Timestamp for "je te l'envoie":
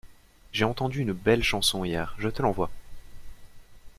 2.17-2.71